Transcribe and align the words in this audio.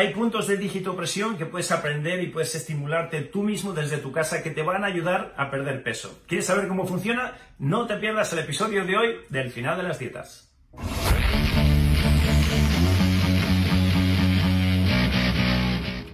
Hay 0.00 0.14
puntos 0.14 0.46
de 0.46 0.56
digitopresión 0.56 1.36
que 1.36 1.44
puedes 1.44 1.70
aprender 1.72 2.22
y 2.22 2.28
puedes 2.28 2.54
estimularte 2.54 3.20
tú 3.20 3.42
mismo 3.42 3.74
desde 3.74 3.98
tu 3.98 4.12
casa 4.12 4.42
que 4.42 4.50
te 4.50 4.62
van 4.62 4.82
a 4.82 4.86
ayudar 4.86 5.34
a 5.36 5.50
perder 5.50 5.82
peso. 5.82 6.22
¿Quieres 6.26 6.46
saber 6.46 6.68
cómo 6.68 6.86
funciona? 6.86 7.36
No 7.58 7.86
te 7.86 7.98
pierdas 7.98 8.32
el 8.32 8.38
episodio 8.38 8.86
de 8.86 8.96
hoy 8.96 9.16
del 9.28 9.50
final 9.50 9.76
de 9.76 9.82
las 9.82 9.98
dietas. 9.98 10.49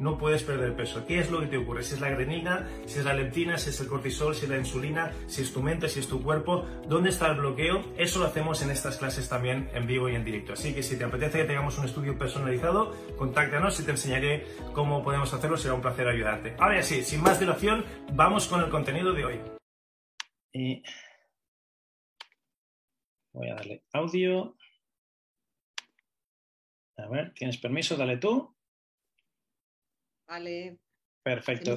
no 0.00 0.18
puedes 0.18 0.42
perder 0.42 0.74
peso. 0.74 1.06
¿Qué 1.06 1.18
es 1.18 1.30
lo 1.30 1.40
que 1.40 1.46
te 1.46 1.58
ocurre? 1.58 1.82
Si 1.82 1.94
es 1.94 2.00
la 2.00 2.10
grenina, 2.10 2.68
si 2.86 2.98
es 2.98 3.04
la 3.04 3.14
leptina, 3.14 3.58
si 3.58 3.70
es 3.70 3.80
el 3.80 3.88
cortisol, 3.88 4.34
si 4.34 4.44
es 4.44 4.50
la 4.50 4.58
insulina, 4.58 5.12
si 5.26 5.42
es 5.42 5.52
tu 5.52 5.62
mente, 5.62 5.88
si 5.88 6.00
es 6.00 6.08
tu 6.08 6.22
cuerpo, 6.22 6.66
¿dónde 6.88 7.10
está 7.10 7.30
el 7.30 7.38
bloqueo? 7.38 7.82
Eso 7.96 8.18
lo 8.18 8.26
hacemos 8.26 8.62
en 8.62 8.70
estas 8.70 8.98
clases 8.98 9.28
también 9.28 9.70
en 9.74 9.86
vivo 9.86 10.08
y 10.08 10.14
en 10.14 10.24
directo. 10.24 10.52
Así 10.52 10.74
que 10.74 10.82
si 10.82 10.96
te 10.96 11.04
apetece 11.04 11.38
que 11.38 11.44
tengamos 11.44 11.78
un 11.78 11.84
estudio 11.84 12.18
personalizado, 12.18 12.94
contáctanos 13.16 13.78
y 13.80 13.84
te 13.84 13.90
enseñaré 13.92 14.46
cómo 14.72 15.02
podemos 15.02 15.32
hacerlo. 15.32 15.56
Será 15.56 15.74
un 15.74 15.82
placer 15.82 16.08
ayudarte. 16.08 16.56
Ahora 16.58 16.82
sí, 16.82 17.02
sin 17.02 17.22
más 17.22 17.40
dilación, 17.40 17.84
vamos 18.12 18.46
con 18.48 18.62
el 18.62 18.70
contenido 18.70 19.12
de 19.12 19.24
hoy. 19.24 19.40
Y 20.52 20.82
voy 23.32 23.50
a 23.50 23.54
darle 23.56 23.84
audio. 23.92 24.56
A 26.96 27.08
ver, 27.08 27.34
¿tienes 27.34 27.58
permiso? 27.58 27.96
Dale 27.96 28.16
tú. 28.16 28.55
Vale. 30.26 30.78
Perfecto. 31.22 31.76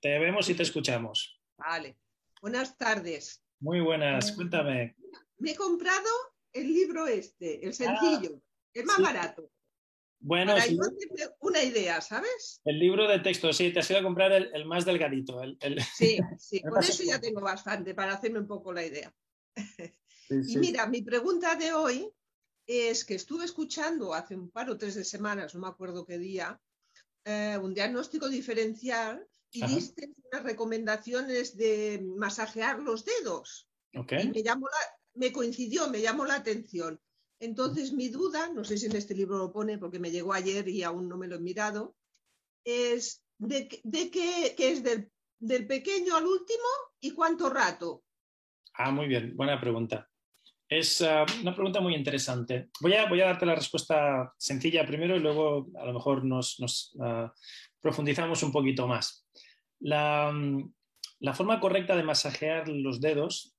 Te 0.00 0.18
vemos 0.18 0.48
y 0.48 0.54
te 0.54 0.62
escuchamos. 0.62 1.40
Vale. 1.56 1.96
Buenas 2.40 2.76
tardes. 2.76 3.42
Muy 3.60 3.80
buenas, 3.80 4.32
cuéntame. 4.32 4.96
Me 5.38 5.52
he 5.52 5.56
comprado 5.56 6.08
el 6.52 6.72
libro 6.72 7.06
este, 7.06 7.64
el 7.66 7.74
sencillo, 7.74 8.40
el 8.74 8.84
más 8.84 8.96
sí. 8.96 9.02
barato. 9.02 9.50
Bueno, 10.18 10.52
Para 10.52 10.64
sí, 10.64 10.76
yo 10.76 11.26
una 11.40 11.62
idea, 11.62 12.00
¿sabes? 12.00 12.60
el 12.64 12.78
libro 12.78 13.06
de 13.06 13.18
texto, 13.20 13.52
sí, 13.52 13.72
te 13.72 13.80
has 13.80 13.90
ido 13.90 14.00
a 14.00 14.02
comprar 14.02 14.32
el, 14.32 14.50
el 14.54 14.64
más 14.64 14.84
delgadito. 14.84 15.42
el- 15.42 15.58
el- 15.60 15.76
Sí, 15.96 16.18
sí, 16.38 16.62
con 16.62 16.82
eso 16.82 17.02
ya 17.04 17.20
tengo 17.20 17.40
bastante 17.40 17.94
para 17.94 18.14
hacerme 18.14 18.40
un 18.40 18.46
poco 18.46 18.72
la 18.72 18.84
idea. 18.84 19.12
Sí, 19.56 19.92
Y 20.48 20.56
mira, 20.58 20.86
mi 20.86 21.02
pregunta 21.02 21.54
de 21.54 21.72
hoy 21.72 22.10
es 22.66 23.04
que 23.04 23.14
estuve 23.14 23.44
escuchando 23.44 24.12
hace 24.12 24.34
un 24.34 24.50
par 24.50 24.68
o 24.70 24.76
tres 24.76 24.94
de 24.96 25.04
semanas, 25.04 25.54
no 25.54 25.60
me 25.60 25.68
acuerdo 25.68 26.04
qué 26.04 26.18
día, 26.18 26.60
eh, 27.26 27.58
un 27.60 27.74
diagnóstico 27.74 28.28
diferencial 28.28 29.26
y 29.50 29.62
Ajá. 29.62 29.74
diste 29.74 30.10
unas 30.32 30.44
recomendaciones 30.44 31.56
de 31.56 32.02
masajear 32.16 32.78
los 32.80 33.04
dedos. 33.04 33.68
Ok. 33.94 34.12
y 34.22 34.28
me 34.28 34.42
llamó 34.42 34.66
la- 34.68 34.98
me 35.14 35.32
coincidió, 35.32 35.88
me 35.88 36.00
llamó 36.02 36.24
la 36.26 36.34
atención. 36.36 37.00
Entonces 37.40 37.92
mi 37.92 38.08
duda, 38.08 38.50
no 38.52 38.62
sé 38.64 38.76
si 38.78 38.86
en 38.86 38.96
este 38.96 39.14
libro 39.14 39.38
lo 39.38 39.52
pone 39.52 39.78
porque 39.78 39.98
me 39.98 40.10
llegó 40.10 40.32
ayer 40.34 40.68
y 40.68 40.82
aún 40.82 41.08
no 41.08 41.16
me 41.16 41.26
lo 41.28 41.36
he 41.36 41.40
mirado, 41.40 41.96
es 42.64 43.22
de, 43.38 43.68
qué- 43.68 43.80
de 43.84 44.10
qué, 44.10 44.54
qué 44.56 44.72
es 44.72 44.82
del, 44.82 45.10
del 45.38 45.66
pequeño 45.66 46.14
al 46.16 46.26
último 46.26 46.68
y 47.00 47.10
cuánto 47.12 47.48
rato. 47.50 48.04
Ah, 48.74 48.90
muy 48.90 49.06
bien, 49.08 49.34
buena 49.36 49.58
pregunta. 49.60 50.10
Es 50.68 51.00
ah, 51.02 51.24
una 51.42 51.54
pregunta 51.54 51.80
muy 51.80 51.94
interesante. 51.94 52.68
Voy 52.80 52.92
a, 52.94 53.06
darte 53.08 53.46
la 53.46 53.54
respuesta 53.54 54.32
sencilla 54.36 54.84
primero 54.84 55.16
y 55.16 55.20
luego 55.20 55.68
a 55.78 55.84
lo 55.84 55.92
mejor 55.92 56.24
nos, 56.24 56.96
ah, 57.00 57.32
profundizamos 57.80 58.42
un 58.42 58.52
poquito 58.52 58.88
más. 58.88 59.26
La, 59.80 60.30
mm, 60.32 60.72
la 61.20 61.34
forma 61.34 61.60
correcta 61.60 61.96
de 61.96 62.02
masajear 62.02 62.68
los 62.68 63.00
dedos, 63.00 63.54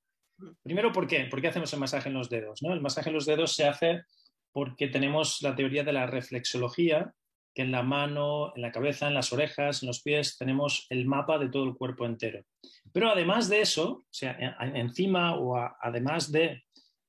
primero, 0.63 0.91
¿por 0.91 1.07
qué? 1.07 1.25
¿Por 1.25 1.41
qué 1.41 1.47
hacemos 1.47 1.71
el 1.73 1.79
masaje 1.79 2.09
en 2.09 2.15
los 2.15 2.29
dedos? 2.29 2.61
no? 2.61 2.73
El 2.73 2.81
masaje 2.81 3.09
en 3.09 3.15
los 3.15 3.25
dedos 3.25 3.53
se 3.53 3.65
hace 3.65 4.03
porque 4.51 4.87
tenemos 4.87 5.41
la 5.41 5.55
teoría 5.55 5.83
de 5.83 5.93
la 5.93 6.07
reflexología, 6.07 7.13
que 7.53 7.61
en 7.63 7.71
la 7.71 7.83
mano, 7.83 8.53
en 8.55 8.61
la 8.61 8.71
cabeza, 8.71 9.07
en 9.07 9.13
las 9.13 9.31
orejas, 9.33 9.81
en 9.81 9.87
los 9.87 10.01
pies, 10.01 10.37
tenemos 10.37 10.85
el 10.89 11.05
mapa 11.05 11.39
de 11.39 11.49
todo 11.49 11.63
el 11.63 11.75
cuerpo 11.75 12.05
entero. 12.05 12.43
Pero 12.91 13.09
además 13.09 13.49
de 13.49 13.61
eso, 13.61 13.89
o 13.89 14.05
sea, 14.11 14.37
en- 14.59 14.75
encima 14.75 15.35
o 15.35 15.55
además 15.81 16.31
de 16.31 16.63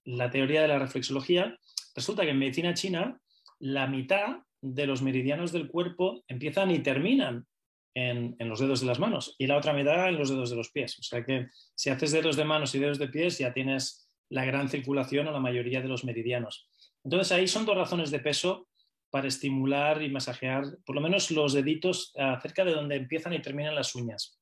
la 0.09 0.31
teoría 0.31 0.63
de 0.63 0.69
la 0.69 0.79
reflexología, 0.79 1.59
resulta 1.95 2.23
que 2.23 2.31
en 2.31 2.39
medicina 2.39 2.73
china 2.73 3.21
la 3.59 3.87
mitad 3.87 4.39
de 4.61 4.87
los 4.87 5.03
meridianos 5.03 5.53
del 5.53 5.69
cuerpo 5.69 6.25
empiezan 6.29 6.71
y 6.71 6.79
terminan 6.79 7.47
en, 7.95 8.37
los 8.39 8.61
dedos 8.61 8.81
de 8.81 8.87
las 8.87 8.99
manos 8.99 9.35
y 9.39 9.47
la 9.47 9.57
otra 9.57 9.73
mitad 9.73 10.09
en 10.09 10.17
los 10.17 10.31
dedos 10.31 10.51
de 10.51 10.57
los 10.57 10.71
pies. 10.71 10.99
O 10.99 11.03
sea 11.03 11.25
que 11.25 11.49
si 11.75 11.91
haces 11.91 12.13
dedos 12.13 12.37
de 12.37 12.45
manos 12.45 12.75
y 12.75 12.79
dedos 12.79 12.99
de 12.99 13.09
pies 13.09 13.39
ya 13.39 13.53
tienes 13.53 14.09
la 14.31 14.45
gran 14.45 14.69
circulación 14.69 15.27
o 15.27 15.33
la 15.33 15.41
mayoría 15.41 15.83
de 15.83 15.89
los 15.89 16.05
meridianos. 16.05 16.71
Entonces 17.05 17.31
ahí 17.33 17.47
son 17.47 17.67
dos 17.67 17.77
razones 17.77 18.11
de 18.11 18.21
peso 18.21 18.69
para 19.11 19.29
estimular 19.29 20.03
y 20.03 20.11
masajear 20.11 20.65
por 20.87 20.95
lo 20.95 21.03
menos 21.03 21.31
los 21.31 21.53
deditos 21.53 22.15
cerca 22.41 22.65
de 22.65 22.73
donde 22.73 22.97
empiezan 22.97 23.35
y 23.35 23.43
terminan 23.43 23.75
las 23.75 23.95
uñas, 23.95 24.39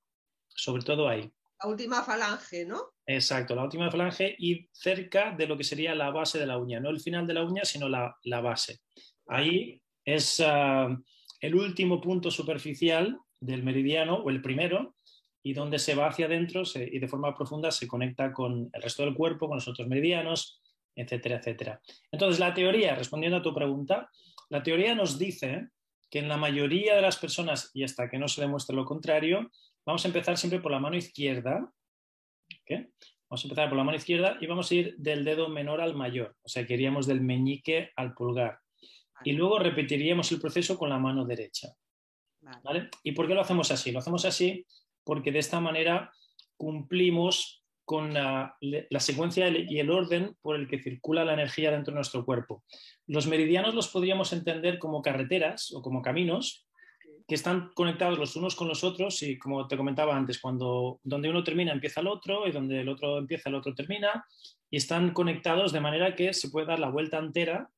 sobre 0.49 0.83
todo 0.83 1.09
ahí. 1.09 1.29
La 1.61 1.69
última 1.69 2.03
falange, 2.03 2.67
¿no? 2.67 2.96
Exacto, 3.07 3.55
la 3.55 3.63
última 3.63 3.91
falange 3.91 4.35
y 4.39 4.69
cerca 4.73 5.31
de 5.31 5.47
lo 5.47 5.57
que 5.57 5.63
sería 5.63 5.95
la 5.95 6.11
base 6.11 6.39
de 6.39 6.47
la 6.47 6.59
uña, 6.59 6.81
no 6.81 6.91
el 6.91 7.01
final 7.01 7.27
de 7.27 7.35
la 7.35 7.45
uña, 7.45 7.65
sino 7.65 7.89
la, 7.89 8.41
base. 8.41 8.81
Ahí 9.29 9.81
es 10.05 10.43
ah, 10.45 10.89
el 11.41 11.55
último 11.55 12.01
punto 12.01 12.31
superficial 12.31 13.17
del 13.41 13.63
meridiano 13.63 14.17
o 14.17 14.31
el 14.31 14.43
primero 14.43 14.97
y 15.43 15.53
donde 15.53 15.79
se 15.79 15.95
va 15.95 16.09
hacia 16.09 16.27
adentro 16.27 16.65
y 16.75 16.99
de 16.99 17.07
forma 17.07 17.33
profunda 17.33 17.71
se 17.71 17.87
conecta 17.87 18.33
con 18.33 18.69
el 18.73 18.83
resto 18.83 19.05
del 19.05 19.15
cuerpo, 19.15 19.47
con 19.47 19.59
los 19.59 19.69
otros 19.69 19.87
meridianos, 19.87 20.61
etcétera, 20.97 21.37
etcétera. 21.37 21.81
Entonces, 22.11 22.41
la 22.41 22.53
teoría, 22.53 22.97
respondiendo 22.97 23.39
a 23.39 23.43
tu 23.43 23.55
pregunta, 23.55 24.11
la 24.49 24.65
teoría 24.65 24.97
nos 24.97 25.19
dice 25.19 25.69
que 26.11 26.19
en 26.19 26.29
la 26.29 26.37
mayoría 26.37 26.97
de 26.97 27.03
las 27.03 27.19
personas, 27.19 27.71
y 27.75 27.85
hasta 27.85 28.09
que 28.09 28.19
no 28.19 28.27
se 28.27 28.41
demuestre 28.41 28.75
lo 28.75 28.85
contrario, 28.85 29.51
vamos 29.85 30.05
a 30.05 30.09
empezar 30.09 30.37
siempre 30.37 30.61
por 30.61 30.73
la 30.73 30.81
mano 30.81 30.97
izquierda. 30.97 31.73
Vamos 33.29 33.45
a 33.45 33.47
empezar 33.47 33.69
por 33.69 33.79
la 33.79 33.85
mano 33.85 33.97
izquierda 33.97 34.39
y 34.41 34.47
vamos 34.47 34.71
a 34.71 34.75
ir 34.75 34.95
del 34.99 35.25
dedo 35.25 35.49
menor 35.49 35.81
al 35.81 35.95
mayor, 35.95 36.37
o 36.43 36.49
sea 36.49 36.67
que 36.67 36.75
iríamos 36.75 37.07
del 37.07 37.21
meñique 37.21 37.91
al 37.97 38.15
pulgar. 38.15 38.61
Y 39.25 39.33
luego 39.33 39.59
repetiríamos 39.59 40.31
el 40.33 40.41
proceso 40.41 40.79
con 40.79 40.91
la 40.91 40.99
mano 40.99 41.25
derecha. 41.25 41.69
¿Y 43.03 43.13
por 43.13 43.27
qué 43.27 43.35
lo 43.35 43.41
hacemos 43.41 43.71
así? 43.71 43.91
Lo 43.91 43.99
hacemos 43.99 44.25
así 44.25 44.65
porque 45.05 45.33
de 45.33 45.39
esta 45.39 45.61
manera 45.61 46.13
cumplimos 46.57 47.65
con 47.85 48.15
la, 48.15 48.57
secuencia 48.99 49.49
y 49.49 49.79
el 49.79 49.91
orden 49.91 50.37
por 50.43 50.57
el 50.57 50.69
que 50.69 50.83
circula 50.83 51.25
la 51.25 51.35
energía 51.35 51.71
dentro 51.71 51.93
de 51.93 51.97
nuestro 51.97 52.25
cuerpo. 52.25 52.65
Los 53.07 53.29
meridianos 53.29 53.75
los 53.75 53.89
podríamos 53.89 54.33
entender 54.33 54.79
como 54.79 55.03
carreteras 55.03 55.73
o 55.73 55.83
como 55.83 56.03
caminos 56.03 56.66
que 57.27 57.35
están 57.35 57.73
conectados 57.75 58.19
los 58.19 58.37
unos 58.37 58.55
con 58.55 58.69
los 58.69 58.85
otros 58.85 59.23
y 59.23 59.39
como 59.39 59.67
te 59.67 59.77
comentaba 59.77 60.17
antes, 60.17 60.39
cuando 60.39 61.01
donde 61.03 61.29
uno 61.29 61.43
termina 61.43 61.73
empieza 61.73 62.01
el 62.01 62.07
otro 62.07 62.47
y 62.47 62.53
donde 62.53 62.81
el 62.81 62.89
otro 62.89 63.19
empieza 63.19 63.49
el 63.49 63.57
otro 63.57 63.75
termina 63.75 64.25
y 64.71 64.77
están 64.77 65.13
conectados 65.13 65.73
de 65.73 65.81
manera 65.81 66.15
que 66.15 66.33
se 66.33 66.51
puede 66.51 66.67
dar 66.67 66.79
la 66.79 66.91
vuelta 66.91 67.19
entera 67.19 67.69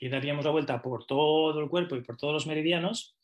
y 0.00 0.08
daríamos 0.08 0.44
la 0.44 0.50
vuelta 0.50 0.82
por 0.82 1.06
todo 1.06 1.60
el 1.60 1.68
cuerpo 1.68 1.94
y 1.94 2.02
por 2.02 2.16
todos 2.16 2.32
los 2.32 2.46
meridianos. 2.46 3.16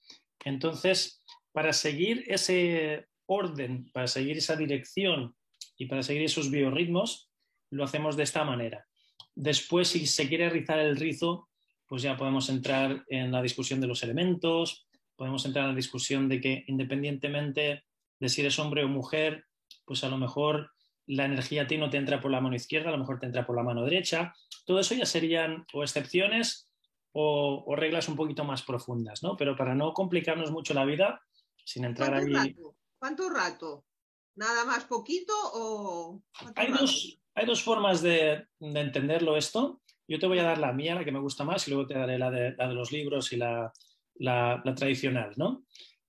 Entonces, 0.45 1.23
para 1.53 1.73
seguir 1.73 2.25
ese 2.29 3.07
orden, 3.27 3.91
para 3.93 4.07
seguir 4.07 4.37
esa 4.37 4.57
dirección 4.57 5.35
y 5.77 5.87
para 5.87 6.03
seguir 6.03 6.23
esos 6.23 6.51
biorritmos, 6.51 7.31
lo 7.71 7.83
hacemos 7.85 8.17
de 8.17 8.23
esta 8.23 8.45
manera. 8.45 8.87
Después, 9.35 9.89
si 9.89 10.07
se 10.07 10.29
quiere 10.29 10.49
rizar 10.49 10.79
el 10.79 10.97
rizo, 10.97 11.49
pues 11.87 12.03
ya 12.03 12.17
podemos 12.17 12.49
entrar 12.49 13.05
en 13.09 13.33
la 13.33 13.43
discusión 13.43 13.81
de 13.81 13.87
los 13.87 14.03
elementos, 14.03 14.86
podemos 15.17 15.45
entrar 15.45 15.65
en 15.65 15.71
la 15.71 15.77
discusión 15.77 16.29
de 16.29 16.41
que 16.41 16.65
independientemente 16.67 17.85
de 18.19 18.29
si 18.29 18.41
eres 18.41 18.59
hombre 18.59 18.85
o 18.85 18.89
mujer, 18.89 19.47
pues 19.85 20.05
a 20.05 20.09
lo 20.09 20.17
mejor 20.17 20.71
la 21.07 21.25
energía 21.25 21.63
a 21.63 21.67
ti 21.67 21.79
no 21.79 21.91
te 21.91 21.97
entra 21.97 22.21
por 22.21 22.31
la 22.31 22.41
mano 22.41 22.57
izquierda, 22.57 22.89
a 22.89 22.93
lo 22.93 22.99
mejor 22.99 23.19
te 23.19 23.27
entra 23.27 23.47
por 23.47 23.57
la 23.57 23.63
mano 23.63 23.85
derecha. 23.85 24.35
Todo 24.65 24.81
eso 24.81 24.95
ya 24.95 25.07
serían 25.07 25.65
o 25.73 25.83
excepciones 25.83 26.69
o, 27.13 27.75
reglas 27.77 28.09
un 28.09 28.17
poquito 28.17 28.45
más 28.45 28.63
profundas, 28.63 29.23
¿no? 29.23 29.37
Pero 29.37 29.57
para 29.57 29.75
no 29.75 29.95
complicarnos 29.95 30.51
mucho 30.51 30.75
la 30.75 30.85
vida, 30.85 31.23
sin 31.65 31.85
entrar 31.85 32.13
ahí... 32.13 32.55
¿Cuánto 32.99 33.31
rato? 33.31 33.87
¿Nada 34.35 34.65
más 34.65 34.85
poquito 34.85 35.33
o...? 35.55 36.23
Hay 36.57 36.71
dos, 36.71 37.19
hay 37.35 37.47
dos, 37.47 37.63
formas 37.63 38.03
de, 38.03 38.47
entenderlo 38.61 39.37
esto. 39.37 39.81
Yo 40.07 40.19
te 40.19 40.27
voy 40.27 40.41
a 40.41 40.45
dar 40.45 40.59
la 40.59 40.73
mía, 40.73 40.95
la 40.95 41.05
que 41.05 41.13
me 41.13 41.21
gusta 41.21 41.45
más, 41.45 41.67
y 41.67 41.71
luego 41.71 41.87
te 41.87 41.95
daré 41.95 42.19
la 42.19 42.31
de, 42.31 42.55
los 42.75 42.93
libros 42.93 43.33
y 43.33 43.37
la, 43.37 43.73
tradicional, 44.19 45.33
¿no? 45.37 45.65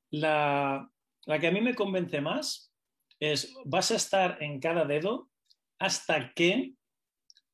La, 0.10 0.90
la 1.26 1.40
que 1.40 1.48
a 1.48 1.52
mí 1.52 1.62
me 1.62 1.76
convence 1.76 2.22
más 2.22 2.74
es, 3.20 3.54
vas 3.66 3.92
a 3.92 3.96
estar 3.96 4.38
en 4.42 4.60
cada 4.60 4.86
dedo 4.86 5.30
hasta 5.80 6.34
que 6.34 6.74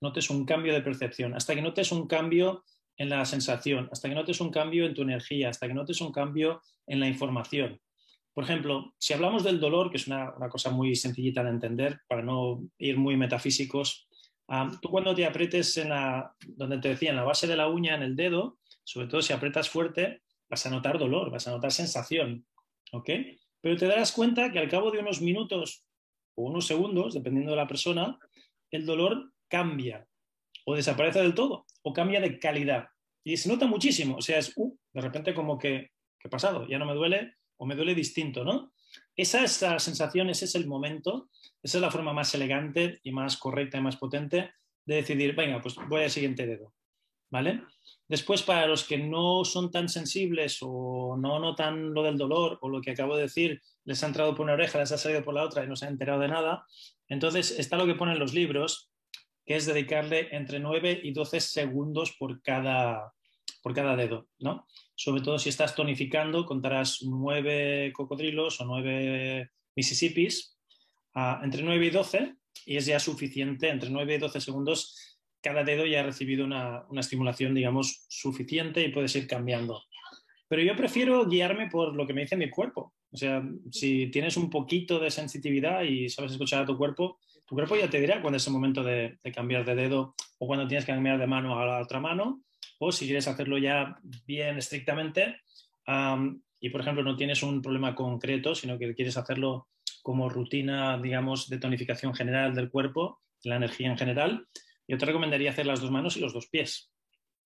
notes 0.02 0.30
un 0.30 0.46
cambio 0.46 0.74
de 0.74 0.82
percepción, 0.82 1.34
hasta 1.34 1.56
que 1.56 1.62
notes 1.62 1.92
un 1.92 2.08
cambio 2.08 2.64
en 2.98 3.10
la 3.10 3.26
sensación, 3.26 3.90
hasta 3.92 4.10
que 4.10 4.16
notes 4.16 4.42
un 4.42 4.52
cambio 4.52 4.86
en 4.86 4.94
tu 4.94 5.02
energía, 5.02 5.50
hasta 5.50 5.68
que 5.68 5.74
notes 5.74 6.02
un 6.02 6.12
cambio 6.12 6.62
en 6.86 7.00
la 7.00 7.08
información. 7.08 7.80
Por 8.34 8.44
ejemplo, 8.44 8.94
si 8.98 9.14
hablamos 9.14 9.44
del 9.44 9.60
dolor, 9.60 9.90
que 9.90 9.98
es 9.98 10.08
una, 10.08 10.34
cosa 10.50 10.72
muy 10.72 10.96
sencillita 10.96 11.44
de 11.44 11.52
entender, 11.52 12.00
para 12.08 12.22
no 12.22 12.64
ir 12.78 12.98
muy 12.98 13.16
metafísicos, 13.16 14.08
tú 14.82 14.90
cuando 14.90 15.16
te 15.16 15.26
aprietes 15.26 15.78
en 15.78 15.90
la, 15.90 16.36
donde 16.48 16.80
te 16.80 16.90
decía, 16.90 17.12
en 17.12 17.16
la 17.16 17.24
base 17.24 17.48
de 17.48 17.56
la 17.56 17.68
uña, 17.68 17.96
en 17.96 18.04
el 18.04 18.16
dedo, 18.16 18.58
sobre 18.84 19.08
todo 19.08 19.22
si 19.22 19.34
aprietas 19.34 19.70
fuerte, 19.70 20.22
vas 20.50 20.66
a 20.66 20.70
notar 20.70 20.98
dolor, 20.98 21.32
vas 21.32 21.48
a 21.48 21.52
notar 21.52 21.72
sensación, 21.72 22.46
¿ok? 22.92 23.10
Pero 23.62 23.78
te 23.78 23.88
darás 23.88 24.12
cuenta 24.12 24.52
que 24.52 24.60
al 24.60 24.70
cabo 24.70 24.92
de 24.92 25.00
unos 25.00 25.22
minutos 25.22 25.86
o 26.36 26.44
unos 26.44 26.68
segundos, 26.68 27.14
dependiendo 27.14 27.52
de 27.52 27.58
la 27.58 27.68
persona, 27.68 28.20
el 28.72 28.86
dolor 28.86 29.32
cambia 29.48 30.08
o 30.66 30.76
desaparece 30.76 31.20
del 31.20 31.34
todo 31.34 31.66
o 31.82 31.94
cambia 31.94 32.20
de 32.20 32.40
calidad. 32.40 32.88
Y 33.24 33.38
se 33.38 33.50
nota 33.50 33.68
muchísimo, 33.68 34.18
o 34.18 34.22
sea, 34.22 34.38
es, 34.38 34.52
uh, 34.56 34.78
de 34.92 35.02
repente 35.02 35.34
como 35.34 35.58
que, 35.58 35.92
¿qué 36.20 36.30
pasado? 36.30 36.68
Ya 36.68 36.78
no 36.78 36.86
me 36.86 36.94
duele 36.94 37.36
o 37.58 37.66
me 37.66 37.76
duele 37.76 37.96
distinto, 37.96 38.44
¿no? 38.44 38.74
Esa 39.16 39.44
es 39.44 39.62
la 39.62 39.80
sensación, 39.80 40.30
ese 40.30 40.46
es 40.46 40.56
el 40.56 40.68
momento, 40.68 41.30
esa 41.62 41.78
es 41.78 41.82
la 41.82 41.92
forma 41.92 42.14
más 42.14 42.34
elegante 42.36 43.00
y 43.04 43.12
más 43.12 43.38
correcta 43.38 43.78
y 43.78 43.82
más 43.82 43.98
potente 43.98 44.52
de 44.86 44.96
decidir, 44.96 45.36
venga, 45.36 45.62
pues 45.62 45.76
voy 45.88 46.04
al 46.04 46.10
siguiente 46.10 46.46
dedo, 46.46 46.74
¿vale? 47.34 47.64
Después, 48.08 48.44
para 48.44 48.68
los 48.68 48.84
que 48.84 49.00
no 49.00 49.44
son 49.44 49.72
tan 49.72 49.90
sensibles 49.90 50.60
o 50.62 51.18
no 51.18 51.40
notan 51.40 51.92
lo 51.92 52.04
del 52.04 52.16
dolor 52.16 52.60
o 52.62 52.70
lo 52.70 52.80
que 52.80 52.92
acabo 52.92 53.16
de 53.16 53.24
decir, 53.24 53.60
les 53.86 54.04
ha 54.04 54.08
entrado 54.08 54.36
por 54.36 54.44
una 54.44 54.54
oreja, 54.54 54.78
les 54.78 54.92
ha 54.92 55.00
salido 55.00 55.24
por 55.24 55.34
la 55.34 55.44
otra 55.44 55.64
y 55.64 55.68
no 55.68 55.76
se 55.76 55.88
han 55.88 55.94
enterado 55.94 56.20
de 56.20 56.28
nada, 56.28 56.64
entonces 57.08 57.58
está 57.58 57.76
lo 57.76 57.88
que 57.88 57.96
ponen 57.96 58.20
los 58.20 58.36
libros, 58.36 58.92
que 59.48 59.56
es 59.56 59.66
dedicarle 59.66 60.28
entre 60.32 60.60
9 60.60 61.02
y 61.04 61.12
12 61.12 61.40
segundos 61.40 62.12
por 62.20 62.40
cada, 62.44 63.14
por 63.64 63.74
cada 63.74 63.96
dedo, 63.96 64.28
¿no? 64.38 64.68
Sobre 64.94 65.24
todo 65.24 65.40
si 65.40 65.50
estás 65.50 65.74
tonificando, 65.74 66.46
contarás 66.46 67.00
nueve 67.02 67.92
cocodrilos 67.94 68.62
o 68.62 68.66
nueve 68.66 69.50
Mississippis, 69.76 70.56
ah, 71.16 71.42
entre 71.44 71.64
9 71.64 71.84
y 71.84 71.90
12, 71.90 72.36
y 72.68 72.78
es 72.78 72.86
ya 72.86 73.00
suficiente, 73.00 73.70
entre 73.70 73.90
9 73.90 74.16
y 74.16 74.18
12 74.20 74.40
segundos, 74.40 75.13
cada 75.44 75.64
dedo 75.64 75.86
ya 75.86 76.00
ha 76.00 76.04
recibido 76.04 76.46
una, 76.46 76.86
estimulación, 76.98 77.54
digamos, 77.54 78.06
suficiente 78.08 78.84
y 78.84 78.92
puedes 78.92 79.16
ir 79.16 79.28
cambiando. 79.28 79.84
Pero 80.48 80.64
yo 80.64 80.76
prefiero 80.76 81.28
guiarme 81.28 81.70
por 81.70 81.96
lo 81.96 82.08
que 82.08 82.14
me 82.14 82.22
dice 82.22 82.38
mi 82.38 82.50
cuerpo. 82.50 82.94
O 83.12 83.18
sea, 83.18 83.44
si 83.72 84.08
tienes 84.08 84.38
un 84.38 84.50
poquito 84.50 85.00
de 85.00 85.12
sensitividad 85.12 85.84
y 85.84 86.10
sabes 86.10 86.32
escuchar 86.32 86.64
a 86.64 86.66
tu 86.66 86.78
cuerpo, 86.78 87.20
tu 87.46 87.56
cuerpo 87.56 87.76
ya 87.76 87.90
te 87.90 88.00
dirá 88.00 88.22
cuándo 88.22 88.38
es 88.38 88.48
el 88.48 88.54
momento 88.54 88.84
de, 88.84 89.18
de 89.24 89.32
cambiar 89.32 89.66
de 89.66 89.76
dedo 89.76 90.16
o 90.40 90.48
cuando 90.48 90.68
tienes 90.68 90.86
que 90.86 90.94
cambiar 90.94 91.20
de 91.20 91.28
mano 91.28 91.60
a 91.60 91.66
la 91.66 91.82
otra 91.82 92.00
mano 92.00 92.42
o 92.80 92.92
si 92.92 93.06
quieres 93.06 93.28
hacerlo 93.28 93.58
ya 93.58 93.98
bien 94.26 94.58
estrictamente 94.58 95.38
y, 96.60 96.70
por 96.70 96.82
ejemplo, 96.82 97.04
no 97.04 97.16
tienes 97.16 97.44
un 97.44 97.62
problema 97.62 97.96
concreto, 97.96 98.56
sino 98.56 98.78
que 98.78 98.96
quieres 98.96 99.18
hacerlo 99.18 99.68
como 100.02 100.30
rutina, 100.30 100.98
digamos, 100.98 101.50
de 101.50 101.60
tonificación 101.60 102.14
general 102.14 102.56
del 102.56 102.70
cuerpo, 102.70 103.22
la 103.44 103.58
energía 103.58 103.90
en 103.90 103.98
general, 103.98 104.48
yo 104.88 104.98
te 104.98 105.06
recomendaría 105.06 105.52
hacer 105.52 105.66
las 105.66 105.82
dos 105.82 105.92
manos 105.92 106.18
y 106.18 106.20
los 106.20 106.34
dos 106.34 106.48
pies. 106.48 106.92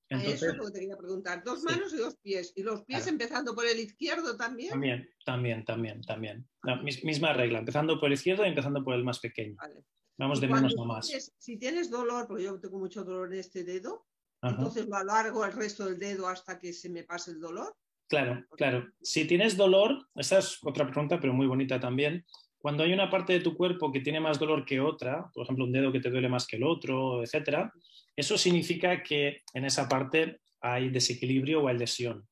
Entonces, 0.09 0.41
Eso 0.41 0.51
es 0.51 0.57
lo 0.57 0.65
que 0.65 0.71
te 0.71 0.79
quería 0.79 0.97
preguntar. 0.97 1.43
Dos 1.43 1.63
manos 1.63 1.93
y 1.93 1.97
dos 1.97 2.15
pies. 2.17 2.53
¿Y 2.55 2.63
los 2.63 2.83
pies 2.83 3.07
empezando 3.07 3.53
por 3.53 3.65
el 3.65 3.77
izquierdo 3.79 4.37
también? 4.37 4.69
También, 4.69 5.09
también, 5.25 5.65
también, 5.65 6.01
también. 6.01 6.49
La 6.63 6.77
misma 6.77 7.33
regla, 7.33 7.59
empezando 7.59 7.99
por 7.99 8.07
el 8.07 8.13
izquierdo 8.13 8.45
y 8.45 8.49
empezando 8.49 8.83
por 8.83 8.95
el 8.95 9.03
más 9.03 9.19
pequeño. 9.19 9.57
Vamos 10.17 10.41
de 10.41 10.47
menos 10.47 10.75
a 10.79 10.83
más. 10.83 11.33
si 11.37 11.57
tienes 11.57 11.91
dolor, 11.91 12.25
porque 12.27 12.43
yo 12.43 12.59
tengo 12.59 12.79
mucho 12.79 13.03
dolor 13.03 13.33
en 13.33 13.39
este 13.39 13.63
dedo, 13.63 14.07
entonces 14.41 14.87
lo 14.87 14.95
alargo 14.95 15.45
el 15.45 15.51
resto 15.51 15.85
del 15.85 15.99
dedo 15.99 16.27
hasta 16.27 16.57
que 16.57 16.73
se 16.73 16.89
me 16.89 17.03
pase 17.03 17.31
el 17.31 17.39
dolor. 17.39 17.75
Claro, 18.07 18.45
claro. 18.51 18.87
Si 19.01 19.27
tienes 19.27 19.57
dolor, 19.57 20.07
esta 20.15 20.39
es 20.39 20.59
otra 20.63 20.85
pregunta, 20.85 21.19
pero 21.19 21.33
muy 21.33 21.45
bonita 21.45 21.79
también. 21.79 22.25
Cuando 22.59 22.83
hay 22.83 22.93
una 22.93 23.09
parte 23.09 23.33
de 23.33 23.39
tu 23.39 23.55
cuerpo 23.55 23.91
que 23.91 23.99
tiene 23.99 24.19
más 24.19 24.39
dolor 24.39 24.65
que 24.65 24.79
otra, 24.79 25.29
por 25.33 25.43
ejemplo, 25.43 25.65
un 25.65 25.71
dedo 25.71 25.91
que 25.91 25.99
te 25.99 26.09
duele 26.09 26.29
más 26.29 26.47
que 26.47 26.57
el 26.57 26.63
otro, 26.63 27.23
etcétera, 27.23 27.71
eso 28.15 28.37
significa 28.37 29.03
que 29.03 29.43
en 29.53 29.65
esa 29.65 29.87
parte 29.87 30.41
hay 30.59 30.89
desequilibrio 30.89 31.61
o 31.61 31.67
hay 31.67 31.77
lesión. 31.77 32.27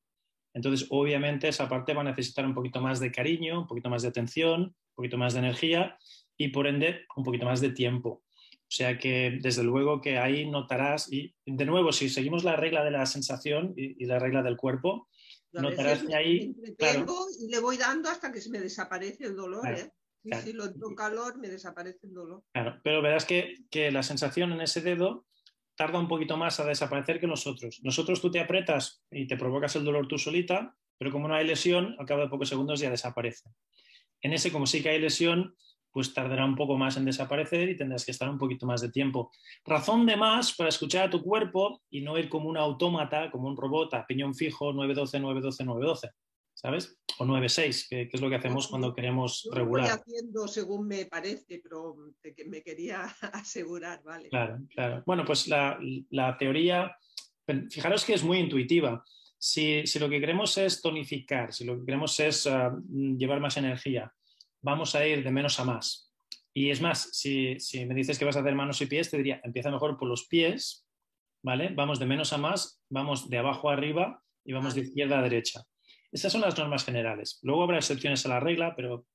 Entonces, 0.52 0.88
obviamente, 0.90 1.48
esa 1.48 1.68
parte 1.68 1.94
va 1.94 2.00
a 2.00 2.04
necesitar 2.04 2.44
un 2.44 2.54
poquito 2.54 2.80
más 2.80 2.98
de 2.98 3.12
cariño, 3.12 3.60
un 3.60 3.66
poquito 3.66 3.90
más 3.90 4.02
de 4.02 4.08
atención, 4.08 4.62
un 4.62 4.94
poquito 4.94 5.18
más 5.18 5.34
de 5.34 5.40
energía 5.40 5.96
y, 6.36 6.48
por 6.48 6.66
ende, 6.66 7.04
un 7.14 7.24
poquito 7.24 7.44
más 7.44 7.60
de 7.60 7.70
tiempo. 7.70 8.22
O 8.68 8.70
sea 8.70 8.98
que 8.98 9.38
desde 9.40 9.62
luego 9.62 10.00
que 10.00 10.18
ahí 10.18 10.50
notarás, 10.50 11.12
y 11.12 11.34
de 11.44 11.64
nuevo, 11.64 11.92
si 11.92 12.08
seguimos 12.08 12.42
la 12.42 12.56
regla 12.56 12.82
de 12.82 12.90
la 12.90 13.06
sensación 13.06 13.74
y, 13.76 14.04
la 14.06 14.18
regla 14.18 14.42
del 14.42 14.56
cuerpo, 14.56 15.08
notarás 15.52 16.02
que 16.02 16.14
ahí... 16.16 16.56
y 17.38 17.48
le 17.48 17.60
voy 17.60 17.76
dando 17.76 18.08
hasta 18.08 18.32
que 18.32 18.40
se 18.40 18.50
me 18.50 18.58
desaparece 18.58 19.26
el 19.26 19.36
dolor. 19.36 19.68
¿eh? 19.68 19.92
Si 20.42 20.52
lo 20.52 20.68
doy 20.68 20.94
calor, 20.94 21.38
me 21.38 21.48
desaparece 21.48 22.06
el 22.06 22.14
dolor. 22.14 22.42
Claro, 22.52 22.80
pero 22.82 23.02
verás 23.02 23.24
que, 23.24 23.54
que, 23.70 23.90
la 23.90 24.02
sensación 24.02 24.52
en 24.52 24.60
ese 24.60 24.80
dedo 24.80 25.26
tarda 25.76 25.98
un 25.98 26.08
poquito 26.08 26.36
más 26.36 26.58
a 26.58 26.64
desaparecer 26.64 27.20
que 27.20 27.26
nosotros. 27.26 27.80
Nosotros 27.82 28.20
tú 28.20 28.30
te 28.30 28.40
apretas 28.40 29.04
y 29.10 29.26
te 29.26 29.36
provocas 29.36 29.76
el 29.76 29.84
dolor 29.84 30.08
tú 30.08 30.18
solita, 30.18 30.74
pero 30.98 31.12
como 31.12 31.28
no 31.28 31.34
hay 31.34 31.46
lesión, 31.46 31.94
al 31.98 32.06
cabo 32.06 32.22
de 32.22 32.28
pocos 32.28 32.48
segundos 32.48 32.80
ya 32.80 32.90
desaparece. 32.90 33.50
En 34.20 34.32
ese, 34.32 34.50
como 34.50 34.66
sí 34.66 34.82
que 34.82 34.88
hay 34.88 35.00
lesión, 35.00 35.54
pues 35.96 36.12
tardará 36.12 36.44
un 36.44 36.56
poco 36.56 36.76
más 36.76 36.98
en 36.98 37.06
desaparecer 37.06 37.70
y 37.70 37.76
tendrás 37.76 38.04
que 38.04 38.10
estar 38.10 38.28
un 38.28 38.36
poquito 38.36 38.66
más 38.66 38.82
de 38.82 38.90
tiempo. 38.90 39.30
Razón 39.64 40.04
de 40.04 40.16
más 40.16 40.54
para 40.54 40.68
escuchar 40.68 41.06
a 41.06 41.10
tu 41.10 41.22
cuerpo 41.22 41.80
y 41.88 42.02
no 42.02 42.18
ir 42.18 42.28
como 42.28 42.50
un 42.50 42.58
autómata, 42.58 43.30
como 43.30 43.48
un 43.48 43.56
robot 43.56 43.94
a 43.94 44.06
piñón 44.06 44.34
fijo 44.34 44.74
912, 44.74 45.20
912, 45.20 45.64
912, 45.64 46.10
¿sabes? 46.56 46.98
O 47.18 47.24
96, 47.24 47.86
que, 47.88 48.08
es 48.10 48.20
lo 48.20 48.30
que 48.30 48.36
hacemos 48.36 48.66
cuando 48.68 48.94
queremos 48.94 49.48
regular. 49.52 49.84
Estoy 49.84 50.00
haciendo 50.00 50.48
según 50.48 50.88
me 50.88 51.04
parece, 51.04 51.60
pero 51.62 51.96
me 52.46 52.62
quería 52.62 53.02
asegurar, 53.34 54.02
¿vale? 54.02 54.30
Claro, 54.30 54.58
claro. 54.70 55.02
Bueno, 55.06 55.24
pues 55.24 55.48
la, 55.48 55.78
teoría, 56.38 56.96
fijaros 57.70 58.04
que 58.04 58.14
es 58.14 58.24
muy 58.24 58.38
intuitiva. 58.38 59.04
Si, 59.38 59.84
lo 60.00 60.08
que 60.08 60.18
queremos 60.18 60.56
es 60.56 60.80
tonificar, 60.80 61.52
si 61.52 61.64
lo 61.64 61.78
que 61.78 61.84
queremos 61.84 62.18
es 62.20 62.46
ah, 62.46 62.74
llevar 62.88 63.38
más 63.38 63.58
energía, 63.58 64.10
vamos 64.62 64.94
a 64.94 65.06
ir 65.06 65.22
de 65.22 65.30
menos 65.30 65.60
a 65.60 65.64
más. 65.64 66.10
Y 66.54 66.70
es 66.70 66.80
más, 66.80 67.10
si, 67.12 67.58
me 67.86 67.94
dices 67.94 68.18
que 68.18 68.24
vas 68.24 68.36
a 68.36 68.40
hacer 68.40 68.54
manos 68.54 68.80
y 68.80 68.86
pies, 68.86 69.10
te 69.10 69.18
diría, 69.18 69.42
empieza 69.44 69.70
mejor 69.70 69.98
por 69.98 70.08
los 70.08 70.26
pies, 70.26 70.86
¿vale? 71.44 71.68
Vamos 71.68 71.98
de 71.98 72.06
menos 72.06 72.32
a 72.32 72.38
más, 72.38 72.80
vamos 72.88 73.28
de 73.28 73.36
abajo 73.36 73.68
a 73.68 73.74
arriba 73.74 74.22
y 74.42 74.54
vamos 74.54 74.74
de 74.74 74.80
izquierda 74.80 75.18
a 75.18 75.22
derecha. 75.22 75.66
Esas 76.12 76.32
son 76.32 76.40
las 76.40 76.56
normas 76.56 76.84
generales. 76.84 77.38
Luego 77.42 77.62
habrá 77.62 77.78
excepciones 77.78 78.24
a 78.26 78.30
la 78.30 78.40
regla, 78.40 78.74
pero 78.76 79.06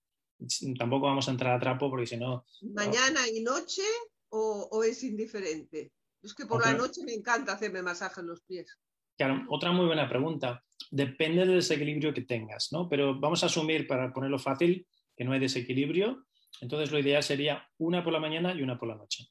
tampoco 0.77 1.07
vamos 1.07 1.27
a 1.27 1.31
entrar 1.31 1.55
a 1.55 1.59
trapo 1.59 1.89
porque 1.89 2.07
si 2.07 2.17
no... 2.17 2.45
¿Mañana 2.61 3.27
y 3.27 3.41
noche 3.41 3.83
o, 4.29 4.83
es 4.83 5.03
indiferente? 5.03 5.91
Es 6.21 6.33
que 6.33 6.45
por 6.45 6.65
la 6.65 6.73
noche 6.73 7.01
me 7.03 7.13
encanta 7.13 7.53
hacerme 7.53 7.81
masaje 7.81 8.21
en 8.21 8.27
los 8.27 8.41
pies. 8.41 8.77
Claro, 9.17 9.43
otra 9.49 9.71
muy 9.71 9.85
buena 9.85 10.07
pregunta. 10.07 10.63
Depende 10.89 11.41
del 11.41 11.55
desequilibrio 11.55 12.13
que 12.13 12.21
tengas, 12.21 12.71
¿no? 12.71 12.87
Pero 12.89 13.19
vamos 13.19 13.43
a 13.43 13.47
asumir, 13.47 13.87
para 13.87 14.13
ponerlo 14.13 14.39
fácil, 14.39 14.87
que 15.15 15.23
no 15.23 15.33
hay 15.33 15.39
desequilibrio, 15.39 16.25
entonces 16.59 16.91
lo 16.91 16.99
ideal 16.99 17.23
sería 17.23 17.67
una 17.77 18.03
por 18.03 18.13
la 18.13 18.19
mañana 18.19 18.53
y 18.53 18.61
una 18.61 18.77
por 18.77 18.89
la 18.89 18.95
noche. 18.95 19.27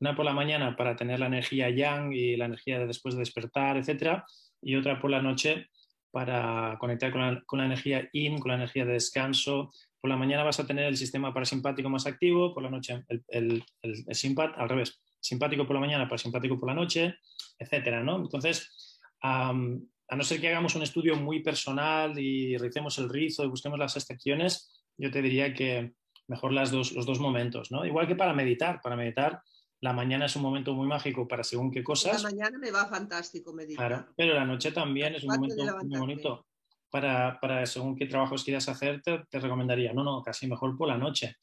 Una 0.00 0.16
por 0.16 0.24
la 0.24 0.32
mañana 0.32 0.76
para 0.76 0.96
tener 0.96 1.20
la 1.20 1.26
energía 1.26 1.70
yang 1.70 2.12
y 2.12 2.36
la 2.36 2.46
energía 2.46 2.78
de 2.78 2.86
después 2.86 3.14
de 3.14 3.20
despertar, 3.20 3.76
etcétera, 3.76 4.24
y 4.60 4.76
otra 4.76 5.00
por 5.00 5.10
la 5.10 5.22
noche 5.22 5.68
para 6.12 6.76
conectar 6.78 7.10
con 7.10 7.58
la, 7.58 7.64
energía 7.64 8.08
yin, 8.12 8.38
con 8.38 8.50
la 8.50 8.56
energía 8.56 8.84
de 8.84 8.92
descanso. 8.92 9.72
Por 10.00 10.10
la 10.10 10.16
mañana 10.16 10.44
vas 10.44 10.60
a 10.60 10.66
tener 10.66 10.84
el 10.84 10.96
sistema 10.96 11.32
parasimpático 11.32 11.88
más 11.88 12.06
activo, 12.06 12.54
por 12.54 12.62
la 12.62 12.70
noche 12.70 13.02
el, 13.08 13.24
el, 13.28 13.64
al 13.82 14.68
revés, 14.68 15.00
simpático 15.18 15.66
por 15.66 15.74
la 15.74 15.80
mañana, 15.80 16.08
parasimpático 16.08 16.60
por 16.60 16.68
la 16.68 16.74
noche, 16.74 17.16
etcétera, 17.58 18.02
¿no? 18.02 18.16
Entonces, 18.16 19.00
a 19.22 19.52
no 20.16 20.24
ser 20.24 20.40
que 20.40 20.48
hagamos 20.48 20.74
un 20.74 20.82
estudio 20.82 21.16
muy 21.16 21.42
personal 21.42 22.18
y 22.18 22.56
realicemos 22.58 22.98
el 22.98 23.08
rizo 23.08 23.44
y 23.44 23.48
busquemos 23.48 23.78
las 23.78 23.96
excepciones, 23.96 24.84
yo 24.98 25.10
te 25.10 25.22
diría 25.22 25.54
que 25.54 25.94
mejor 26.28 26.52
las 26.52 26.70
dos, 26.70 26.92
los 26.92 27.06
dos 27.06 27.18
momentos, 27.18 27.70
¿no? 27.70 27.86
Igual 27.86 28.06
que 28.06 28.16
para 28.16 28.34
meditar, 28.34 28.80
para 28.82 28.96
meditar, 28.96 29.40
la 29.82 29.92
mañana 29.92 30.26
es 30.26 30.36
un 30.36 30.42
momento 30.42 30.74
muy 30.74 30.86
mágico 30.86 31.26
para 31.26 31.42
según 31.42 31.72
qué 31.72 31.82
cosas. 31.82 32.22
La 32.22 32.30
mañana 32.30 32.56
me 32.56 32.70
va 32.70 32.86
fantástico 32.86 33.52
meditar. 33.52 33.88
Claro, 33.88 34.12
pero 34.16 34.32
la 34.32 34.44
noche 34.44 34.70
también 34.70 35.16
es 35.16 35.24
un 35.24 35.34
momento 35.34 35.64
muy 35.84 35.98
bonito. 35.98 36.46
Para, 36.88 37.40
para, 37.40 37.66
según 37.66 37.96
qué 37.96 38.06
trabajos 38.06 38.44
quieras 38.44 38.68
hacer, 38.68 39.02
te, 39.02 39.24
recomendaría, 39.40 39.92
no, 39.92 40.04
no, 40.04 40.22
casi 40.22 40.46
mejor 40.46 40.76
por 40.76 40.86
la 40.86 40.98
noche. 40.98 41.36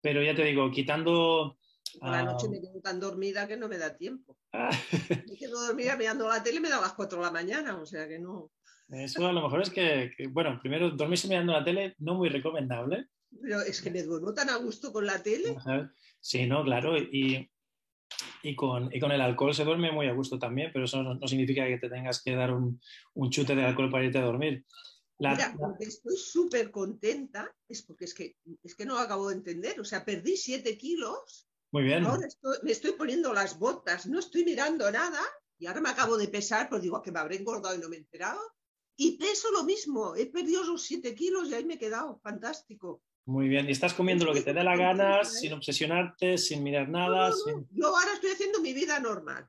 Pero 0.00 0.22
ya 0.22 0.34
te 0.34 0.44
digo, 0.44 0.70
quitando... 0.70 1.58
Por 1.98 2.10
la 2.10 2.22
noche 2.22 2.48
me 2.48 2.60
quedo 2.60 2.80
tan 2.80 3.00
dormida 3.00 3.48
que 3.48 3.56
no 3.56 3.66
me 3.66 3.76
da 3.76 3.96
tiempo. 3.96 4.38
me 5.26 5.36
quedo 5.36 5.66
dormida 5.66 5.96
mirando 5.96 6.28
la 6.28 6.40
tele 6.44 6.58
y 6.58 6.60
me 6.60 6.68
da 6.68 6.80
las 6.80 6.92
4 6.92 7.18
de 7.18 7.24
la 7.24 7.32
mañana, 7.32 7.76
o 7.76 7.86
sea 7.86 8.06
que 8.06 8.20
no. 8.20 8.52
Eso 8.90 9.26
a 9.26 9.32
lo 9.32 9.42
mejor 9.42 9.62
es 9.62 9.70
que, 9.70 10.12
bueno, 10.30 10.60
primero 10.60 10.90
dormirse 10.90 11.26
mirando 11.26 11.54
la 11.54 11.64
tele 11.64 11.96
no 11.98 12.14
muy 12.14 12.28
recomendable. 12.28 13.08
Pero 13.42 13.62
es 13.62 13.82
que 13.82 13.90
me 13.90 14.04
duermo 14.04 14.32
tan 14.32 14.48
a 14.50 14.56
gusto 14.58 14.92
con 14.92 15.06
la 15.06 15.20
tele. 15.20 15.56
Sí, 16.20 16.46
no, 16.46 16.62
claro. 16.62 16.96
Y, 16.96 17.50
y, 18.42 18.54
con, 18.56 18.94
y 18.94 19.00
con 19.00 19.12
el 19.12 19.20
alcohol 19.20 19.54
se 19.54 19.64
duerme 19.64 19.92
muy 19.92 20.06
a 20.06 20.12
gusto 20.12 20.38
también, 20.38 20.70
pero 20.72 20.84
eso 20.84 21.02
no, 21.02 21.28
significa 21.28 21.66
que 21.66 21.78
te 21.78 21.88
tengas 21.88 22.22
que 22.22 22.34
dar 22.34 22.52
un, 22.52 22.80
un, 23.14 23.30
chute 23.30 23.54
de 23.54 23.64
alcohol 23.64 23.90
para 23.90 24.04
irte 24.04 24.18
a 24.18 24.24
dormir. 24.24 24.64
Mira, 25.18 25.54
porque 25.58 25.84
estoy 25.84 26.16
súper 26.16 26.70
contenta, 26.70 27.54
es 27.68 27.82
porque 27.82 28.06
es 28.06 28.14
que, 28.14 28.36
es 28.62 28.74
que 28.74 28.86
no 28.86 28.94
lo 28.94 29.00
acabo 29.00 29.28
de 29.28 29.34
entender. 29.34 29.78
O 29.78 29.84
sea, 29.84 30.02
perdí 30.02 30.36
7 30.36 30.78
kilos. 30.78 31.46
Muy 31.72 31.82
bien. 31.82 32.04
Ahora 32.04 32.26
me 32.62 32.72
estoy 32.72 32.92
poniendo 32.92 33.32
las 33.34 33.58
botas, 33.58 34.06
no 34.06 34.18
estoy 34.18 34.44
mirando 34.44 34.90
nada. 34.90 35.20
Y 35.58 35.66
ahora 35.66 35.82
me 35.82 35.90
acabo 35.90 36.16
de 36.16 36.28
pesar, 36.28 36.70
pues 36.70 36.80
digo 36.80 37.02
que 37.02 37.12
me 37.12 37.20
habré 37.20 37.36
engordado 37.36 37.76
y 37.76 37.78
no 37.78 37.90
me 37.90 37.96
he 37.96 37.98
enterado. 37.98 38.40
Y 38.96 39.18
peso 39.18 39.50
lo 39.52 39.64
mismo, 39.64 40.16
he 40.16 40.26
perdido 40.26 40.64
los 40.64 40.82
7 40.82 41.14
kilos 41.14 41.48
y 41.48 41.54
ahí 41.54 41.64
me 41.66 41.74
he 41.74 41.78
quedado, 41.78 42.18
fantástico. 42.20 43.02
Muy 43.26 43.48
bien, 43.48 43.68
y 43.68 43.72
estás 43.72 43.94
comiendo 43.94 44.24
lo 44.24 44.32
que 44.32 44.42
te 44.42 44.52
dé 44.52 44.64
la 44.64 44.76
gana, 44.76 45.24
sin 45.24 45.52
obsesionarte, 45.52 46.38
sin 46.38 46.62
mirar 46.62 46.88
nada. 46.88 47.30
Yo 47.70 47.86
ahora 47.86 48.12
estoy 48.14 48.30
haciendo 48.30 48.60
mi 48.60 48.72
vida 48.72 48.98
normal, 48.98 49.48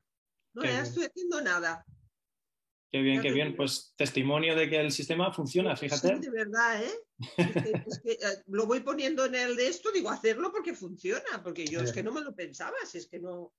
no 0.54 0.62
estoy 0.62 1.04
haciendo 1.04 1.40
nada. 1.42 1.84
Qué 2.92 3.00
bien, 3.00 3.22
qué 3.22 3.32
bien. 3.32 3.56
Pues 3.56 3.94
testimonio 3.96 4.54
de 4.54 4.68
que 4.68 4.78
el 4.78 4.92
sistema 4.92 5.32
funciona, 5.32 5.74
fíjate. 5.74 6.08
Sí, 6.08 6.20
de 6.20 6.30
verdad, 6.30 6.84
¿eh? 6.84 6.92
Es 7.86 8.00
que, 8.00 8.12
eh, 8.12 8.42
lo 8.48 8.66
voy 8.66 8.80
poniendo 8.80 9.24
en 9.24 9.34
el 9.34 9.56
de 9.56 9.68
esto, 9.68 9.90
digo, 9.90 10.10
hacerlo 10.10 10.52
porque 10.52 10.74
funciona, 10.74 11.42
porque 11.42 11.66
yo 11.66 11.80
es 11.80 11.90
que 11.90 12.02
no 12.02 12.12
me 12.12 12.20
lo 12.20 12.34
pensaba, 12.34 12.76
si 12.86 12.98
es 12.98 13.08
que 13.08 13.18
no. 13.18 13.50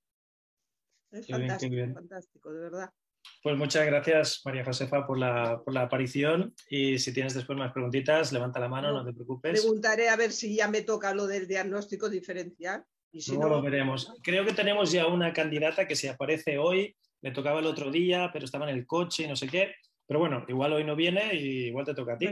Es 1.11 1.27
fantástico, 1.27 1.75
fantástico, 1.95 2.53
de 2.53 2.59
verdad. 2.59 2.93
Pues 3.41 3.57
muchas 3.57 3.85
gracias, 3.85 4.41
María 4.45 4.63
Josefa, 4.63 5.05
por 5.05 5.17
la, 5.17 5.61
aparición. 5.75 6.53
Y 6.69 6.97
si 6.99 7.13
tienes 7.13 7.33
después 7.33 7.57
más 7.57 7.73
preguntitas, 7.73 8.31
levanta 8.31 8.59
la 8.59 8.69
mano, 8.69 8.91
no, 8.91 9.05
te 9.05 9.13
preocupes. 9.13 9.61
Preguntaré 9.61 10.09
a 10.09 10.15
ver 10.15 10.31
si 10.31 10.55
ya 10.55 10.67
me 10.67 10.81
toca 10.81 11.13
lo 11.13 11.27
del 11.27 11.47
diagnóstico 11.47 12.09
diferencial. 12.09 12.83
Y 13.11 13.21
si 13.21 13.37
no, 13.37 13.49
lo 13.49 13.61
veremos. 13.61 14.13
Creo 14.23 14.45
que 14.45 14.53
tenemos 14.53 14.91
ya 14.91 15.07
una 15.07 15.33
candidata 15.33 15.87
que 15.87 15.95
se 15.95 16.09
aparece 16.09 16.57
hoy, 16.57 16.95
le 17.21 17.31
tocaba 17.31 17.59
el 17.59 17.65
otro 17.65 17.91
día, 17.91 18.29
pero 18.31 18.45
estaba 18.45 18.69
en 18.69 18.77
el 18.77 18.87
coche 18.87 19.23
y 19.23 19.27
no 19.27 19.35
sé 19.35 19.47
qué. 19.47 19.75
Pero 20.05 20.19
bueno, 20.19 20.45
igual 20.47 20.73
hoy 20.73 20.83
no 20.83 20.95
viene 20.95 21.33
y 21.33 21.67
igual 21.67 21.85
te 21.85 21.93
toca 21.93 22.13
a 22.13 22.17
ti. 22.17 22.29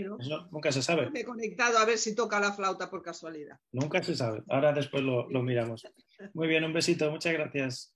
nunca 0.51 0.71
se 0.71 0.81
sabe. 0.81 1.09
Me 1.09 1.21
he 1.21 1.25
conectado 1.25 1.77
a 1.77 1.85
ver 1.85 1.97
si 1.97 2.15
toca 2.15 2.39
la 2.39 2.51
flauta 2.51 2.89
por 2.89 3.01
casualidad. 3.01 3.57
Nunca 3.71 4.03
se 4.03 4.15
sabe. 4.15 4.43
Ahora 4.49 4.73
después 4.73 5.03
lo, 5.03 5.29
lo 5.29 5.41
miramos. 5.41 5.83
Muy 6.33 6.47
bien, 6.47 6.63
un 6.63 6.73
besito. 6.73 7.09
Muchas 7.11 7.33
gracias. 7.33 7.95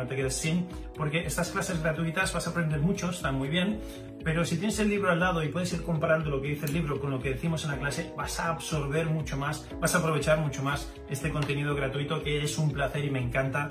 no 0.00 0.08
te 0.08 0.16
quedes 0.16 0.34
sin, 0.34 0.66
porque 0.96 1.26
estas 1.26 1.50
clases 1.50 1.82
gratuitas 1.82 2.32
vas 2.32 2.46
a 2.46 2.50
aprender 2.50 2.80
mucho, 2.80 3.10
están 3.10 3.36
muy 3.36 3.48
bien, 3.48 3.80
pero 4.24 4.44
si 4.44 4.56
tienes 4.56 4.78
el 4.78 4.88
libro 4.88 5.10
al 5.10 5.20
lado 5.20 5.42
y 5.42 5.48
puedes 5.48 5.72
ir 5.72 5.82
comparando 5.82 6.30
lo 6.30 6.40
que 6.40 6.48
dice 6.48 6.66
el 6.66 6.72
libro 6.72 7.00
con 7.00 7.10
lo 7.10 7.20
que 7.20 7.30
decimos 7.30 7.64
en 7.64 7.70
la 7.70 7.78
clase, 7.78 8.12
vas 8.16 8.40
a 8.40 8.48
absorber 8.50 9.06
mucho 9.06 9.36
más, 9.36 9.68
vas 9.80 9.94
a 9.94 9.98
aprovechar 9.98 10.38
mucho 10.38 10.62
más 10.62 10.92
este 11.08 11.30
contenido 11.30 11.74
gratuito 11.74 12.22
que 12.22 12.42
es 12.42 12.58
un 12.58 12.72
placer 12.72 13.04
y 13.04 13.10
me 13.10 13.20
encanta 13.20 13.70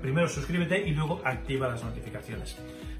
primero 0.00 0.28
suscríbete 0.28 0.86
y 0.86 0.92
luego 0.92 1.20
activa 1.24 1.68
las 1.68 1.84
notificaciones. 1.84 2.56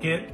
que 0.00 0.28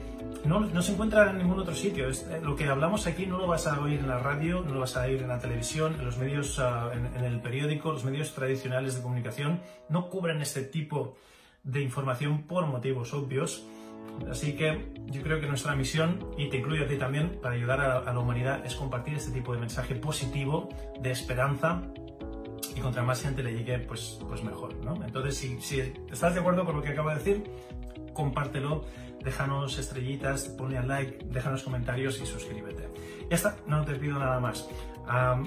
no, 0.44 0.60
no, 0.60 0.82
se 0.82 0.92
encuentra 0.92 1.30
en 1.30 1.38
ningún 1.38 1.58
otro 1.58 1.74
sitio. 1.74 2.08
Eh, 2.08 2.40
lo 2.42 2.54
que 2.54 2.66
hablamos 2.66 3.06
aquí 3.06 3.26
no 3.26 3.38
lo 3.38 3.46
vas 3.46 3.66
a 3.66 3.80
oír 3.80 4.00
en 4.00 4.08
la 4.08 4.18
radio, 4.18 4.62
no 4.62 4.74
lo 4.74 4.80
vas 4.80 4.96
a 4.96 5.02
oír 5.04 5.22
en 5.22 5.28
la 5.28 5.38
televisión, 5.38 5.94
en 5.98 6.04
los 6.04 6.18
medios, 6.18 6.58
ah, 6.58 6.90
en, 6.92 7.24
el 7.24 7.40
periódico, 7.40 7.92
los 7.92 8.04
medios 8.04 8.34
tradicionales 8.34 8.96
de 8.96 9.02
comunicación 9.02 9.60
no 9.88 10.10
cubren 10.10 10.42
este 10.42 10.62
tipo 10.62 11.16
de 11.62 11.80
información 11.80 12.42
por 12.42 12.66
motivos 12.66 13.14
obvios. 13.14 13.64
Así 14.30 14.54
que 14.54 14.92
yo 15.06 15.22
creo 15.22 15.40
que 15.40 15.46
nuestra 15.46 15.74
misión, 15.74 16.30
y 16.36 16.48
te 16.48 16.58
incluyo 16.58 16.84
a 16.84 16.86
ti 16.86 16.96
también, 16.96 17.40
para 17.42 17.54
ayudar 17.54 17.80
a, 17.80 18.12
la 18.12 18.18
humanidad, 18.18 18.64
es 18.64 18.76
compartir 18.76 19.14
este 19.14 19.32
tipo 19.32 19.52
de 19.54 19.60
mensaje 19.60 19.94
positivo, 19.96 20.68
de 21.00 21.10
esperanza, 21.10 21.82
y 22.75 22.81
contra 22.81 23.02
más 23.02 23.23
gente 23.23 23.43
le 23.43 23.52
llegue, 23.52 23.78
pues, 23.81 24.19
pues 24.28 24.43
mejor. 24.43 24.75
¿no? 24.85 25.02
Entonces, 25.04 25.37
si, 25.37 25.61
si 25.61 25.81
estás 25.81 26.35
de 26.35 26.40
acuerdo 26.40 26.64
con 26.64 26.76
lo 26.76 26.83
que 26.83 26.90
acabo 26.90 27.11
de 27.11 27.16
decir, 27.16 27.45
compártelo 28.12 28.85
déjanos 29.25 29.78
estrellitas, 29.78 30.49
ponle 30.49 30.78
al 30.78 30.87
like, 30.87 31.25
déjanos 31.31 31.62
comentarios 31.62 32.21
y 32.21 32.26
suscríbete. 32.26 32.88
Ya 33.31 33.37
está, 33.37 33.57
no 33.66 33.85
te 33.85 33.95
pido 33.95 34.19
nada 34.19 34.38
más. 34.38 34.69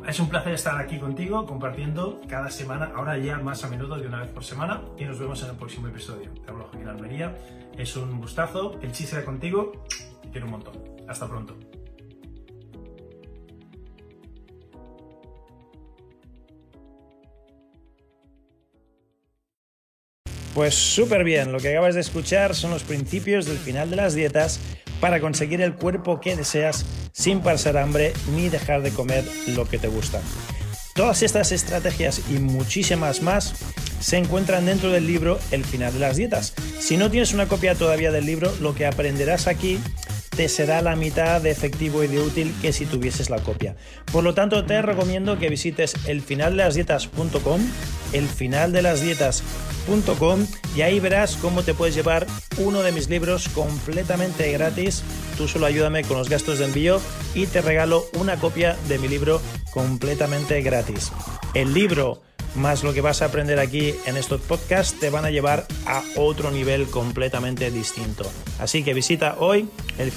es 0.08 0.20
un 0.20 0.28
placer 0.28 0.54
estar 0.54 0.78
aquí 0.80 1.00
contigo 1.00 1.46
compartiendo 1.46 2.20
cada 2.28 2.50
semana, 2.50 2.92
ahora 2.96 3.18
ya 3.18 3.38
más 3.38 3.64
a 3.64 3.70
menudo 3.70 3.98
de 3.98 4.08
una 4.08 4.22
vez 4.22 4.32
por 4.32 4.44
semana 4.44 4.82
y 4.98 5.06
nos 5.06 5.20
vemos 5.20 5.42
en 5.44 5.52
el 5.52 5.56
próximo 5.56 5.88
episodio. 5.88 6.32
Te 6.44 6.52
hablo 6.52 6.66
Joaquín 6.66 6.88
Almería, 6.88 7.38
es 7.78 7.96
un 7.96 8.20
gustazo, 8.20 8.80
el 8.82 8.92
chiste 8.92 9.24
contigo, 9.24 9.72
te 10.24 10.32
quiero 10.32 10.48
un 10.48 10.54
montón. 10.54 10.74
Hasta 11.08 11.28
pronto. 11.28 11.77
Pues 20.58 20.74
súper 20.74 21.24
bien, 21.24 21.52
lo 21.52 21.60
que 21.60 21.70
acabas 21.70 21.94
de 21.94 22.02
escuchar 22.02 22.56
son 22.56 22.72
los 22.72 22.82
principios 22.82 23.46
del 23.46 23.60
final 23.60 23.92
de 23.92 23.96
las 23.96 24.16
dietas 24.16 24.60
para 25.00 25.20
conseguir 25.20 25.62
el 25.62 25.76
cuerpo 25.76 26.20
que 26.20 26.36
deseas 26.36 26.84
sin 27.12 27.42
pasar 27.42 27.78
hambre 27.78 28.12
ni 28.34 28.50
dejar 28.50 28.82
de 28.82 28.90
comer 28.90 29.24
lo 29.50 29.70
que 29.70 29.78
te 29.78 29.88
gusta. 29.88 30.20
Todas 30.96 31.22
estas 31.22 31.52
estrategias 31.52 32.24
y 32.32 32.40
muchísimas 32.40 33.22
más 33.22 33.54
se 34.00 34.18
encuentran 34.18 34.66
dentro 34.66 34.90
del 34.90 35.06
libro 35.06 35.38
El 35.52 35.64
final 35.64 35.94
de 35.94 36.00
las 36.00 36.18
dietas. 36.18 36.56
Si 36.80 36.98
no 36.98 37.12
tienes 37.12 37.36
una 37.36 37.48
copia 37.48 37.76
todavía 37.76 38.12
del 38.12 38.26
libro, 38.26 38.52
lo 38.60 38.74
que 38.74 38.88
aprenderás 38.88 39.46
aquí 39.46 39.80
te 40.36 40.50
será 40.50 40.82
la 40.82 40.96
mitad 40.96 41.40
de 41.40 41.52
efectivo 41.52 42.04
y 42.04 42.08
de 42.08 42.20
útil 42.20 42.52
que 42.64 42.74
si 42.74 42.88
tuvieses 42.88 43.30
la 43.30 43.44
copia. 43.44 43.76
Por 44.12 44.24
lo 44.24 44.34
tanto, 44.34 44.66
te 44.66 44.82
recomiendo 44.82 45.38
que 45.38 45.50
visites 45.50 45.96
elfinaldelasdietas.com, 46.08 47.62
elfinaldelasdietas.com 48.14 50.48
y 50.76 50.82
ahí 50.82 51.00
verás 51.00 51.38
cómo 51.38 51.64
te 51.64 51.74
puedes 51.74 51.96
llevar 51.96 52.28
uno 52.58 52.82
de 52.82 52.92
mis 52.92 53.08
libros 53.10 53.48
completamente 53.50 54.52
gratis. 54.52 55.02
Tú 55.38 55.48
solo 55.48 55.66
ayúdame 55.66 56.04
con 56.04 56.18
los 56.18 56.30
gastos 56.30 56.60
de 56.60 56.66
envío 56.66 57.02
y 57.34 57.48
te 57.48 57.62
regalo 57.62 58.06
una 58.20 58.36
copia 58.36 58.76
de 58.88 59.00
mi 59.00 59.08
libro 59.08 59.42
completamente 59.72 60.62
gratis. 60.62 61.12
El 61.54 61.74
libro 61.74 62.22
más 62.56 62.84
lo 62.84 62.94
que 62.94 63.02
vas 63.02 63.22
a 63.22 63.26
aprender 63.26 63.60
aquí 63.60 63.94
en 64.06 64.18
estos 64.18 64.42
podcasts 64.42 65.00
te 65.00 65.10
van 65.10 65.26
a 65.26 65.32
llevar 65.32 65.66
a 65.86 66.04
otro 66.16 66.52
nivel 66.52 66.88
completamente 66.88 67.70
distinto. 67.72 68.30
Así 68.60 68.84
que 68.84 68.94
visita 68.94 69.36
hoy 69.40 69.70
el 69.98 70.12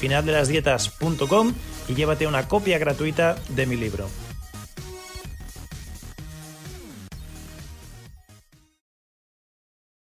y 1.89 1.95
llévate 1.95 2.27
una 2.27 2.49
copia 2.49 2.79
gratuita 2.79 3.37
de 3.51 3.67
mi 3.67 3.77
libro. 3.77 4.09